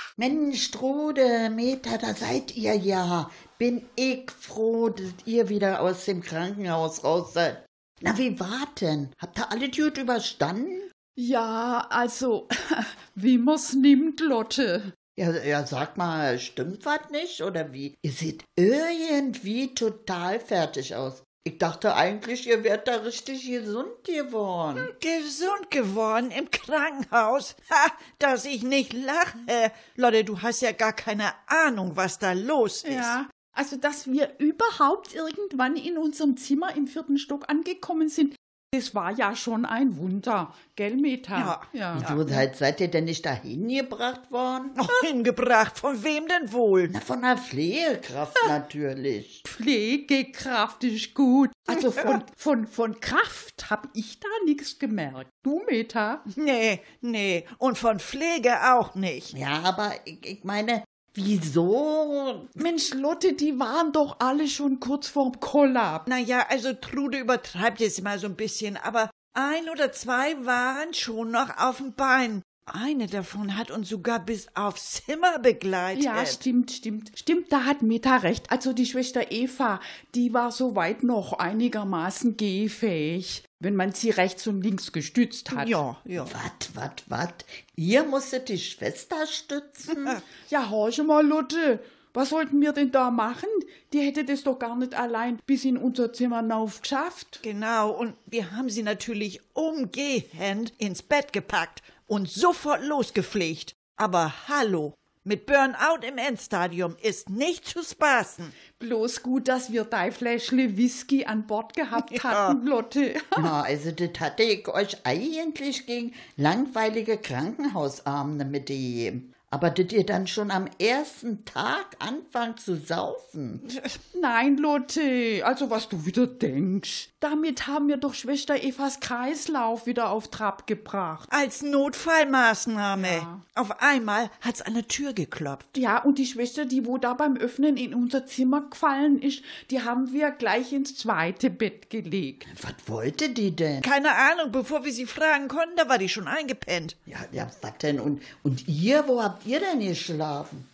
[0.08, 0.16] 8.
[0.16, 3.30] Mensch, Trude, Meta, da seid ihr ja.
[3.58, 7.64] Bin ich froh, dass ihr wieder aus dem Krankenhaus raus seid.
[8.00, 9.10] Na, wie war denn?
[9.18, 10.90] Habt ihr alle Tüte überstanden?
[11.16, 12.48] Ja, also,
[13.14, 14.94] wie muss nimmt Lotte?
[15.16, 17.94] Ja, ja, sag mal, stimmt was nicht oder wie?
[18.02, 21.22] Ihr seht irgendwie total fertig aus.
[21.46, 24.88] Ich dachte eigentlich, ihr wärt da richtig gesund geworden.
[25.00, 27.54] Gesund geworden im Krankenhaus.
[27.70, 29.70] Ha, dass ich nicht lache.
[29.94, 32.94] Lotte, du hast ja gar keine Ahnung, was da los ist.
[32.94, 38.34] Ja, Also, dass wir überhaupt irgendwann in unserem Zimmer im vierten Stock angekommen sind,
[38.74, 41.62] das war ja schon ein Wunder, gell, Meta?
[41.72, 42.00] Ja.
[42.00, 44.72] Du, seid, seid ihr denn nicht dahin gebracht worden?
[44.74, 45.78] Noch hingebracht.
[45.78, 46.88] Von wem denn wohl?
[46.90, 49.44] Na, von der Pflegekraft natürlich.
[49.46, 51.50] Pflegekraft ist gut.
[51.66, 55.30] Also von, von, von Kraft hab ich da nichts gemerkt.
[55.44, 56.24] Du, Meta?
[56.34, 57.46] Nee, nee.
[57.58, 59.38] Und von Pflege auch nicht.
[59.38, 60.82] Ja, aber ich, ich meine,
[61.14, 62.48] wieso?
[62.54, 66.08] Mensch, Lotte, die waren doch alle schon kurz vorm Kollaps.
[66.08, 71.30] Naja, also Trude übertreibt jetzt mal so ein bisschen, aber ein oder zwei waren schon
[71.30, 72.42] noch auf dem Bein.
[72.66, 76.04] Eine davon hat uns sogar bis aufs Zimmer begleitet.
[76.04, 77.12] Ja, stimmt, stimmt.
[77.14, 78.50] Stimmt, da hat Meta recht.
[78.50, 79.80] Also die Schwester Eva,
[80.14, 85.68] die war soweit noch einigermaßen gehfähig, wenn man sie rechts und links gestützt hat.
[85.68, 86.24] Ja, ja.
[86.24, 87.44] Wat, wat, wat?
[87.76, 90.08] Ihr musstet die Schwester stützen?
[90.48, 91.80] Ja, horche mal, Lotte.
[92.14, 93.48] Was sollten wir denn da machen?
[93.92, 97.40] Die hätte das doch gar nicht allein bis in unser Zimmer hinauf geschafft.
[97.42, 103.74] Genau, und wir haben sie natürlich umgehend ins Bett gepackt und sofort losgepflegt.
[103.96, 104.94] Aber hallo,
[105.26, 108.52] mit Burnout im Endstadium ist nicht zu spaßen.
[108.78, 113.14] Bloß gut, dass wir dein Fläschle Whisky an Bord gehabt hatten, Lotte.
[113.38, 119.33] Na, also das hatte ich euch eigentlich gegen langweilige Krankenhausabende mitgegeben.
[119.54, 123.62] Aber das ihr dann schon am ersten Tag anfangt zu saufen.
[124.20, 127.10] Nein, Lotte, also was du wieder denkst.
[127.20, 131.28] Damit haben wir doch Schwester Evas Kreislauf wieder auf Trab gebracht.
[131.30, 133.42] Als Notfallmaßnahme.
[133.54, 135.78] Auf einmal hat's an der Tür geklopft.
[135.78, 139.82] Ja, und die Schwester, die wo da beim Öffnen in unser Zimmer gefallen ist, die
[139.82, 142.48] haben wir gleich ins zweite Bett gelegt.
[142.60, 143.82] Was wollte die denn?
[143.82, 146.96] Keine Ahnung, bevor wir sie fragen konnten, da war die schon eingepennt.
[147.06, 148.00] Ja, ja, was denn?
[148.00, 150.68] Und, und ihr, wo habt ihr denn geschlafen?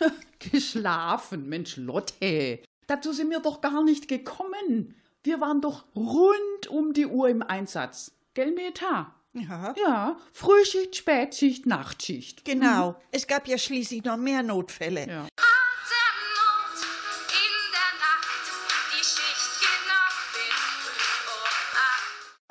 [0.38, 2.60] Geschlafen, Mensch, Lotte.
[2.86, 4.94] Dazu sind wir doch gar nicht gekommen.
[5.22, 8.12] Wir waren doch rund um die Uhr im Einsatz.
[8.34, 9.14] Gell, Meta?
[9.32, 9.74] Ja.
[9.76, 12.44] Ja, Frühschicht, Spätschicht, Nachtschicht.
[12.44, 12.96] Genau.
[13.10, 15.08] Es gab ja schließlich noch mehr Notfälle.
[15.08, 15.26] Ja.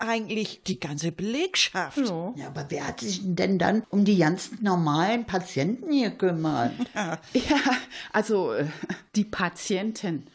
[0.05, 1.97] Eigentlich die ganze Belegschaft.
[1.97, 2.33] Ja.
[2.35, 6.73] Ja, aber wer hat sich denn dann um die ganzen normalen Patienten gekümmert?
[6.93, 7.59] Ja,
[8.11, 8.65] also äh,
[9.15, 10.27] die Patienten.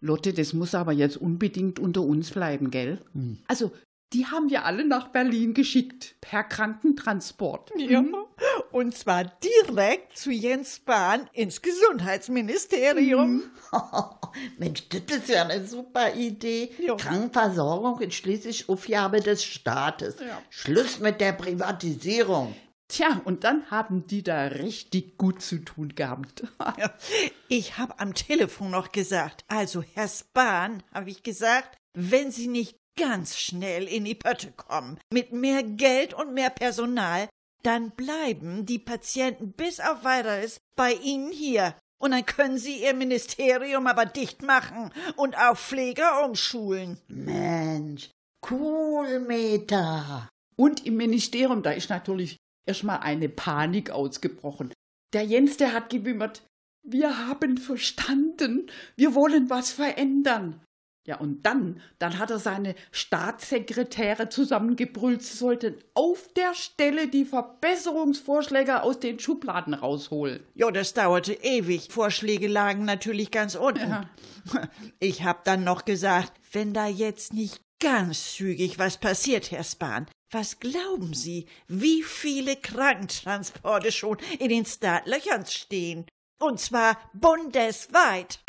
[0.00, 3.00] Lotte, das muss aber jetzt unbedingt unter uns bleiben, gell?
[3.48, 3.72] Also,
[4.12, 7.72] die haben wir alle nach Berlin geschickt, per Krankentransport.
[7.76, 8.04] Ja.
[8.70, 13.42] Und zwar direkt zu Jens Spahn ins Gesundheitsministerium.
[14.58, 16.70] Mensch, das ist ja eine super Idee.
[16.78, 16.94] Ja.
[16.94, 20.16] Krankenversorgung ist schließlich Aufgabe des Staates.
[20.20, 20.40] Ja.
[20.50, 22.54] Schluss mit der Privatisierung.
[22.88, 26.44] Tja, und dann haben die da richtig gut zu tun gehabt.
[27.48, 32.76] Ich habe am Telefon noch gesagt, also Herr Spahn, habe ich gesagt, wenn Sie nicht
[32.96, 37.28] ganz schnell in die Pötte kommen, mit mehr Geld und mehr Personal,
[37.62, 41.74] dann bleiben die Patienten bis auf weiteres bei Ihnen hier.
[41.98, 46.98] Und dann können Sie Ihr Ministerium aber dicht machen und auch Pfleger umschulen.
[47.08, 48.10] Mensch,
[48.50, 50.28] cool, Meta.
[50.56, 54.72] Und im Ministerium, da ist natürlich erstmal eine Panik ausgebrochen.
[55.12, 56.42] Der Jens, der hat gewimmert,
[56.82, 60.60] wir haben verstanden, wir wollen was verändern.
[61.06, 67.24] Ja, und dann, dann hat er seine Staatssekretäre zusammengebrüllt, sie sollten auf der Stelle die
[67.24, 70.40] Verbesserungsvorschläge aus den Schubladen rausholen.
[70.54, 71.88] Jo, das dauerte ewig.
[71.90, 73.90] Vorschläge lagen natürlich ganz unten.
[73.90, 74.10] Ja.
[75.00, 80.06] Ich hab dann noch gesagt, wenn da jetzt nicht ganz zügig was passiert, Herr Spahn,
[80.30, 86.06] was glauben Sie, wie viele Krankentransporte schon in den Startlöchern stehen?
[86.38, 88.40] Und zwar bundesweit.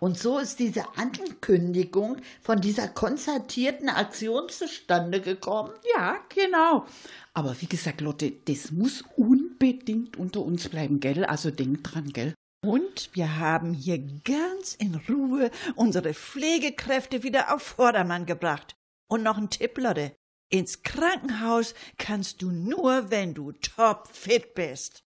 [0.00, 5.72] Und so ist diese Ankündigung von dieser konzertierten Aktion zustande gekommen.
[5.94, 6.86] Ja, genau.
[7.34, 11.24] Aber wie gesagt, Lotte, das muss unbedingt unter uns bleiben, gell?
[11.26, 12.34] Also denk dran, gell?
[12.62, 18.74] Und wir haben hier ganz in Ruhe unsere Pflegekräfte wieder auf Vordermann gebracht.
[19.08, 20.14] Und noch ein Tipp, Lotte.
[20.50, 25.04] Ins Krankenhaus kannst du nur, wenn du topfit bist.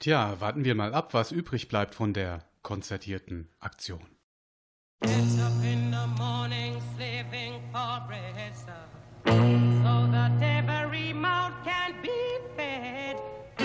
[0.00, 4.00] Tja, warten wir mal ab, was übrig bleibt von der konzertierten Aktion.
[5.02, 8.72] Get up in the morning, slaving for bread, sir,
[9.26, 13.18] so that every mouth can be fed.
[13.60, 13.64] Oh,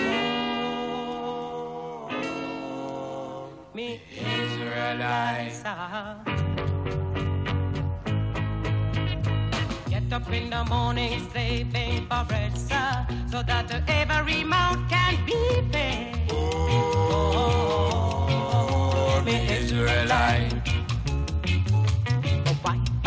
[3.74, 6.18] me Israelites, sir.
[9.88, 14.59] Get up in the morning, slaving for bread, sir, so that every mouth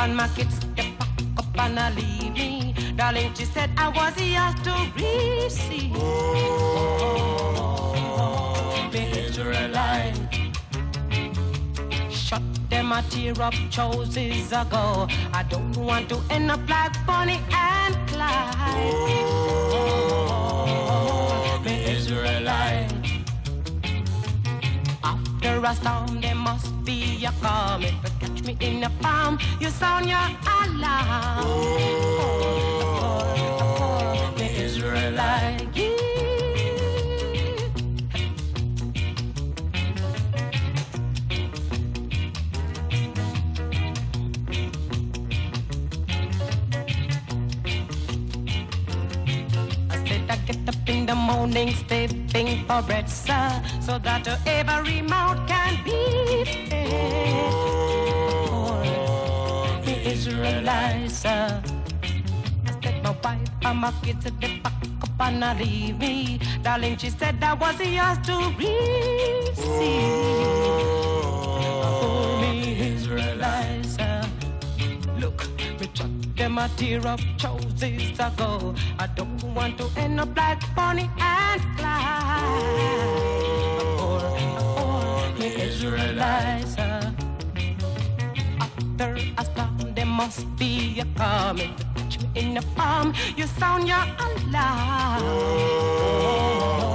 [0.04, 2.74] and my kids, they pack up and I leave me.
[2.98, 5.96] Darling, she said I was yours to receive.
[12.12, 15.08] Shut them a tear up choices ago.
[15.32, 18.56] I don't want to end up like Bonnie and Clyde.
[20.36, 22.92] Oh, Israelite.
[25.04, 27.86] After a storm, there must be a calm.
[28.46, 31.46] If you catch me in a palm, you sound your alarm.
[33.06, 35.68] Oh, me Israelite.
[35.74, 35.88] Yeah.
[49.90, 55.02] I said I get up in the morning, stepping for bread, sir, so that every
[55.02, 56.23] mouth can be
[60.06, 61.26] Israelites.
[61.26, 61.62] I
[62.82, 66.40] said my wife and my kids at the back up and I leave me.
[66.62, 69.64] Darling, she said that was yours to receive.
[71.86, 73.98] Oh, me Israelites.
[75.20, 75.48] Look,
[75.80, 78.76] me chuck them a tear up choices ago.
[79.00, 82.44] I don't want to end up like Bonnie and Clyde.
[84.00, 84.22] Oh, or,
[84.74, 86.76] or me Israelites.
[88.60, 89.53] After a there
[90.14, 91.58] must be a calm.
[91.58, 95.22] If you catch me in the palm, you sound your alarm.
[95.26, 96.94] Oh,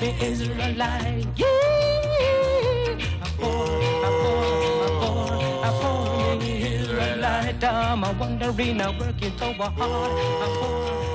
[0.00, 1.26] me Israelite.
[1.36, 1.46] Yeah.
[6.86, 11.05] Israelite, I'm a wandering, I'm working so hard.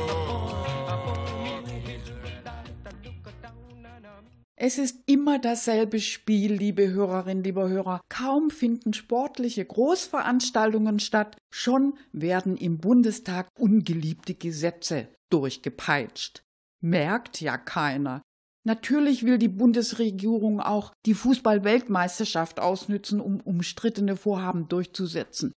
[4.63, 7.99] Es ist immer dasselbe Spiel, liebe Hörerinnen, lieber Hörer.
[8.09, 16.43] Kaum finden sportliche Großveranstaltungen statt, schon werden im Bundestag ungeliebte Gesetze durchgepeitscht.
[16.79, 18.21] Merkt ja keiner.
[18.63, 25.53] Natürlich will die Bundesregierung auch die Fußball-Weltmeisterschaft ausnützen, um umstrittene Vorhaben durchzusetzen.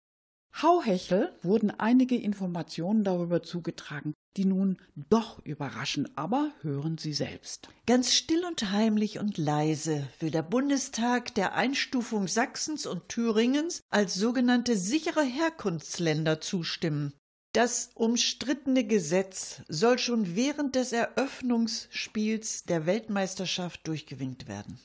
[0.63, 4.79] Hauhechel wurden einige Informationen darüber zugetragen, die nun
[5.11, 7.69] doch überraschen, aber hören Sie selbst.
[7.87, 14.15] Ganz still und heimlich und leise will der Bundestag der Einstufung Sachsens und Thüringens als
[14.15, 17.13] sogenannte sichere Herkunftsländer zustimmen.
[17.53, 24.81] Das umstrittene Gesetz soll schon während des Eröffnungsspiels der Weltmeisterschaft durchgewinkt werden.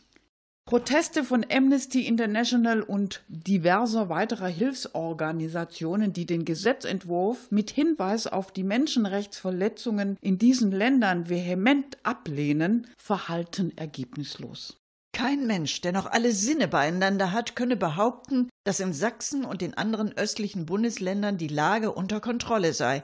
[0.70, 8.62] Proteste von Amnesty International und diverser weiterer Hilfsorganisationen, die den Gesetzentwurf mit Hinweis auf die
[8.62, 14.78] Menschenrechtsverletzungen in diesen Ländern vehement ablehnen, verhalten ergebnislos.
[15.12, 19.74] Kein Mensch, der noch alle Sinne beieinander hat, könne behaupten, dass in Sachsen und den
[19.74, 23.04] anderen östlichen Bundesländern die Lage unter Kontrolle sei.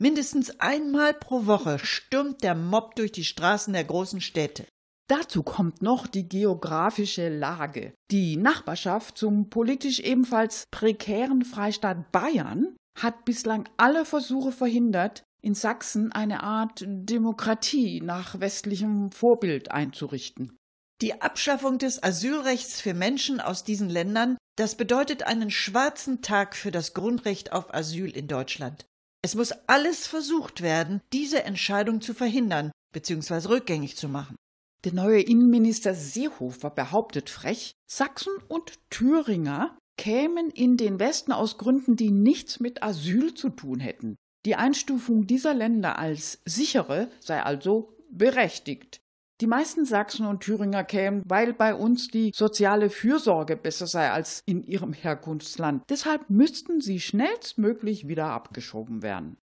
[0.00, 4.66] Mindestens einmal pro Woche stürmt der Mob durch die Straßen der großen Städte.
[5.06, 7.92] Dazu kommt noch die geografische Lage.
[8.10, 16.10] Die Nachbarschaft zum politisch ebenfalls prekären Freistaat Bayern hat bislang alle Versuche verhindert, in Sachsen
[16.12, 20.56] eine Art Demokratie nach westlichem Vorbild einzurichten.
[21.02, 26.70] Die Abschaffung des Asylrechts für Menschen aus diesen Ländern, das bedeutet einen schwarzen Tag für
[26.70, 28.86] das Grundrecht auf Asyl in Deutschland.
[29.22, 33.48] Es muss alles versucht werden, diese Entscheidung zu verhindern bzw.
[33.48, 34.36] rückgängig zu machen.
[34.84, 41.96] Der neue Innenminister Seehofer behauptet frech, Sachsen und Thüringer kämen in den Westen aus Gründen,
[41.96, 44.16] die nichts mit Asyl zu tun hätten.
[44.44, 49.00] Die Einstufung dieser Länder als sichere sei also berechtigt.
[49.40, 54.42] Die meisten Sachsen und Thüringer kämen, weil bei uns die soziale Fürsorge besser sei als
[54.44, 55.82] in ihrem Herkunftsland.
[55.88, 59.38] Deshalb müssten sie schnellstmöglich wieder abgeschoben werden.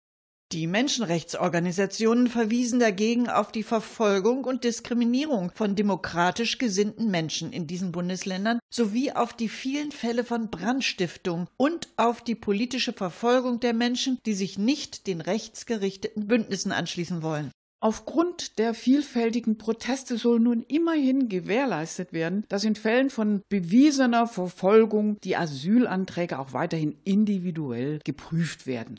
[0.54, 7.92] Die Menschenrechtsorganisationen verwiesen dagegen auf die Verfolgung und Diskriminierung von demokratisch gesinnten Menschen in diesen
[7.92, 14.20] Bundesländern sowie auf die vielen Fälle von Brandstiftung und auf die politische Verfolgung der Menschen,
[14.26, 17.52] die sich nicht den rechtsgerichteten Bündnissen anschließen wollen.
[17.82, 25.18] Aufgrund der vielfältigen Proteste soll nun immerhin gewährleistet werden, dass in Fällen von bewiesener Verfolgung
[25.26, 28.98] die Asylanträge auch weiterhin individuell geprüft werden.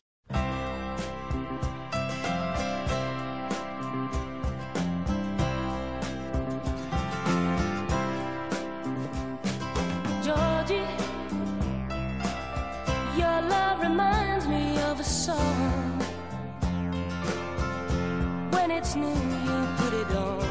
[18.79, 20.45] It's new, you put it on,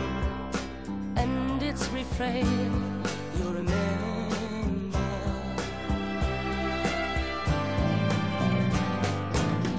[1.15, 2.45] and its refrain
[3.37, 4.97] you remember.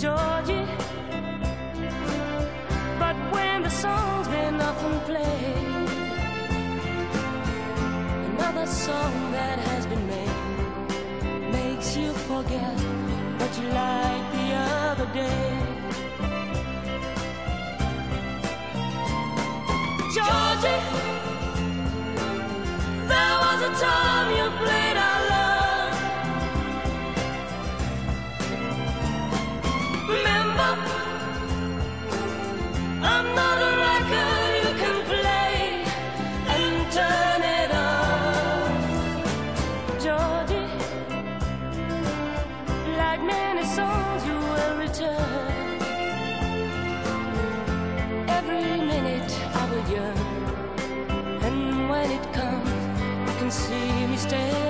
[0.02, 0.66] Georgie,
[2.98, 5.90] but when the song's been often played,
[8.30, 12.76] another song that has been made makes you forget
[13.38, 15.77] what you liked the other day.
[20.14, 20.80] Georgie,
[23.08, 24.87] there was a time you played
[53.48, 54.67] can see me standing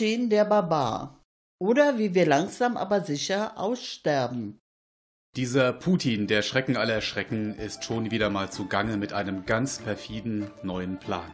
[0.00, 1.22] Putin der Barbar.
[1.60, 4.58] Oder wie wir langsam aber sicher aussterben.
[5.36, 10.50] Dieser Putin, der Schrecken aller Schrecken, ist schon wieder mal zugange mit einem ganz perfiden
[10.62, 11.30] neuen Plan.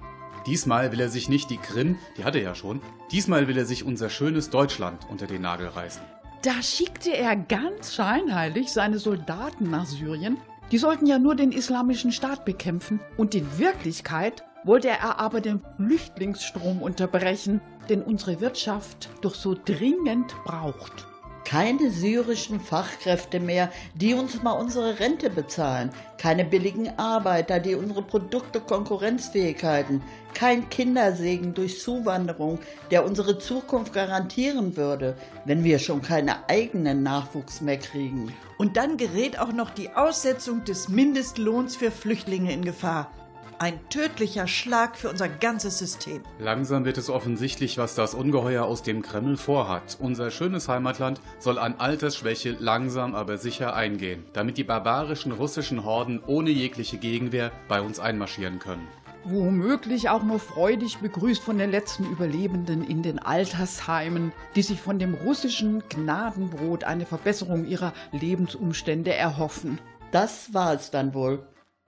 [0.49, 3.67] Diesmal will er sich nicht die Krim, die hat er ja schon, diesmal will er
[3.67, 6.03] sich unser schönes Deutschland unter den Nagel reißen.
[6.43, 10.39] Da schickte er ganz scheinheilig seine Soldaten nach Syrien.
[10.73, 12.99] Die sollten ja nur den islamischen Staat bekämpfen.
[13.17, 20.35] Und in Wirklichkeit wollte er aber den Flüchtlingsstrom unterbrechen, den unsere Wirtschaft doch so dringend
[20.45, 21.07] braucht.
[21.45, 25.91] Keine syrischen Fachkräfte mehr, die uns mal unsere Rente bezahlen.
[26.19, 30.03] Keine billigen Arbeiter, die unsere Produkte konkurrenzfähig halten.
[30.35, 32.59] Kein Kindersegen durch Zuwanderung,
[32.91, 38.35] der unsere Zukunft garantieren würde, wenn wir schon keinen eigenen Nachwuchs mehr kriegen.
[38.59, 43.13] Und dann gerät auch noch die Aussetzung des Mindestlohns für Flüchtlinge in Gefahr.
[43.59, 46.23] Ein tödlicher Schlag für unser ganzes System.
[46.39, 49.97] Langsam wird es offensichtlich, was das Ungeheuer aus dem Kreml vorhat.
[49.99, 56.23] Unser schönes Heimatland soll an Altersschwäche langsam aber sicher eingehen, damit die barbarischen russischen Horden
[56.27, 58.87] ohne jegliche Gegenwehr bei uns einmarschieren können.
[59.25, 64.99] Womöglich auch nur freudig begrüßt von den letzten Überlebenden in den Altersheimen, die sich von
[64.99, 69.79] dem russischen Gnadenbrot eine Verbesserung ihrer Lebensumstände erhoffen.
[70.13, 71.47] Das war es dann wohl.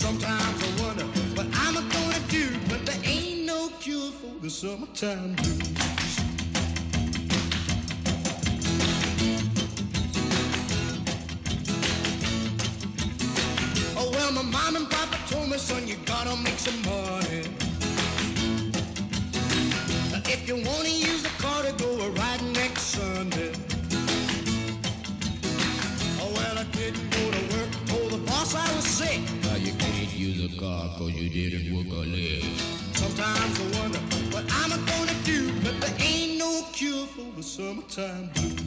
[0.00, 5.34] Sometimes I wonder what I'm gonna do, but there ain't no cure for the summertime
[5.34, 5.60] blues.
[13.94, 15.96] Oh well, my mom and papa told me, son, you
[30.90, 32.44] use cause you didn't work a leg.
[32.94, 33.98] Sometimes I wonder
[34.32, 38.59] what I'm gonna do, but there ain't no cure for the summertime blues.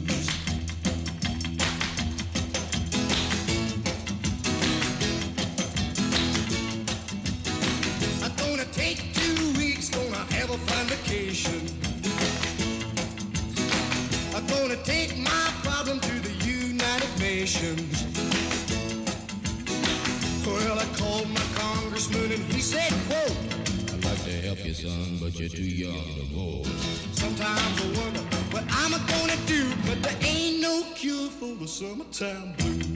[24.84, 26.66] Son, but you're too young to vote.
[27.12, 32.54] Sometimes I wonder what I'm gonna do, but there ain't no cure for the summertime
[32.58, 32.86] blues.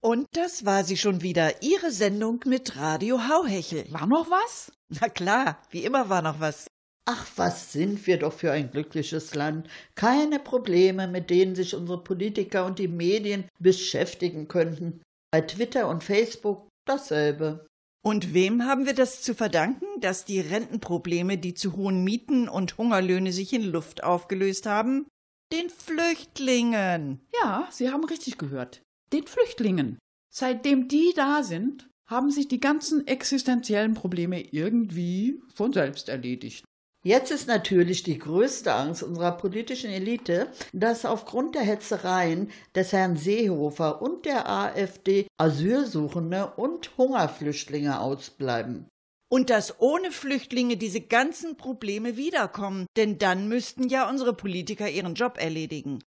[0.00, 3.86] Und das war sie schon wieder, Ihre Sendung mit Radio Hauhechel.
[3.90, 4.70] War noch was?
[4.88, 6.66] Na klar, wie immer war noch was.
[7.06, 9.68] Ach, was sind wir doch für ein glückliches Land.
[9.94, 15.02] Keine Probleme, mit denen sich unsere Politiker und die Medien beschäftigen könnten.
[15.30, 17.66] Bei Twitter und Facebook dasselbe.
[18.02, 22.78] Und wem haben wir das zu verdanken, dass die Rentenprobleme, die zu hohen Mieten und
[22.78, 25.06] Hungerlöhne sich in Luft aufgelöst haben?
[25.52, 27.20] Den Flüchtlingen.
[27.42, 28.82] Ja, Sie haben richtig gehört.
[29.12, 29.98] Den Flüchtlingen.
[30.30, 36.64] Seitdem die da sind, haben sich die ganzen existenziellen Probleme irgendwie von selbst erledigt.
[37.06, 43.18] Jetzt ist natürlich die größte Angst unserer politischen Elite, dass aufgrund der Hetzereien des Herrn
[43.18, 48.88] Seehofer und der AfD Asylsuchende und Hungerflüchtlinge ausbleiben.
[49.28, 55.14] Und dass ohne Flüchtlinge diese ganzen Probleme wiederkommen, denn dann müssten ja unsere Politiker ihren
[55.14, 56.02] Job erledigen.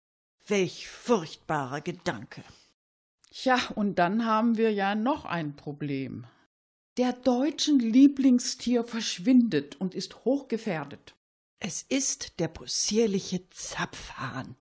[0.47, 2.45] Welch furchtbarer Gedanke.
[3.32, 6.26] Tja, und dann haben wir ja noch ein Problem.
[6.97, 11.16] Der deutschen Lieblingstier verschwindet und ist hochgefährdet.
[11.59, 14.57] Es ist der possierliche Zapfhahn.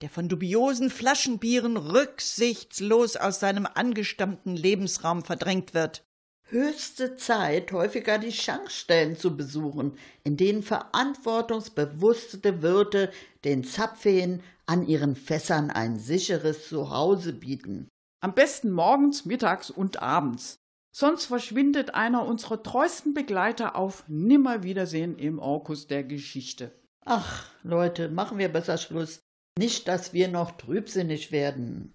[0.00, 6.06] der von dubiosen Flaschenbieren rücksichtslos aus seinem angestammten Lebensraum verdrängt wird.
[6.50, 13.12] Höchste Zeit, häufiger die Schankstellen zu besuchen, in denen verantwortungsbewusste Wirte
[13.44, 17.88] den Zapfeen an ihren Fässern ein sicheres Zuhause bieten.
[18.20, 20.56] Am besten morgens, mittags und abends.
[20.92, 26.72] Sonst verschwindet einer unserer treuesten Begleiter auf Nimmerwiedersehen im Orkus der Geschichte.
[27.04, 29.20] Ach, Leute, machen wir besser Schluss.
[29.56, 31.94] Nicht, dass wir noch trübsinnig werden.